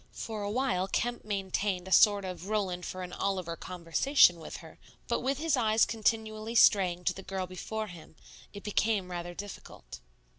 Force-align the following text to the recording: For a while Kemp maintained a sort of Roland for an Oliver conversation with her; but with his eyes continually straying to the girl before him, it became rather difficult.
For 0.13 0.41
a 0.41 0.49
while 0.49 0.87
Kemp 0.87 1.25
maintained 1.25 1.87
a 1.87 1.91
sort 1.91 2.25
of 2.25 2.47
Roland 2.49 2.87
for 2.87 3.03
an 3.03 3.13
Oliver 3.13 3.55
conversation 3.55 4.39
with 4.39 4.57
her; 4.57 4.79
but 5.07 5.19
with 5.19 5.37
his 5.37 5.55
eyes 5.55 5.85
continually 5.85 6.55
straying 6.55 7.03
to 7.03 7.13
the 7.13 7.21
girl 7.21 7.45
before 7.45 7.85
him, 7.85 8.15
it 8.51 8.63
became 8.63 9.11
rather 9.11 9.35
difficult. 9.35 9.99